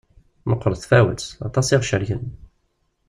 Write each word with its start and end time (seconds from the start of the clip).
Meqqert 0.49 0.79
tfawet, 0.83 1.23
aṭas 1.47 1.67
i 1.69 1.73
aɣ-cergen. 1.75 2.25